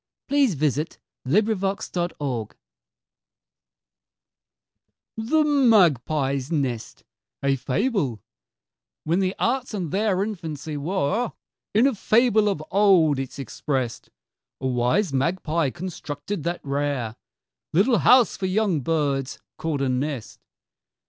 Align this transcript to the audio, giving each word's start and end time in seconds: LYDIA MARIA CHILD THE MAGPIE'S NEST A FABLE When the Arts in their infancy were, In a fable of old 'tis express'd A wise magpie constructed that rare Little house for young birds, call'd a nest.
LYDIA 0.31 0.87
MARIA 1.25 1.75
CHILD 1.75 2.55
THE 5.15 5.43
MAGPIE'S 5.45 6.51
NEST 6.51 7.03
A 7.43 7.55
FABLE 7.55 8.19
When 9.03 9.19
the 9.19 9.35
Arts 9.37 9.75
in 9.75 9.91
their 9.91 10.23
infancy 10.23 10.75
were, 10.75 11.33
In 11.75 11.85
a 11.85 11.93
fable 11.93 12.49
of 12.49 12.63
old 12.71 13.17
'tis 13.17 13.37
express'd 13.37 14.09
A 14.59 14.65
wise 14.65 15.13
magpie 15.13 15.69
constructed 15.69 16.41
that 16.45 16.61
rare 16.65 17.15
Little 17.71 17.99
house 17.99 18.35
for 18.35 18.47
young 18.47 18.79
birds, 18.79 19.37
call'd 19.59 19.83
a 19.83 19.89
nest. 19.89 20.39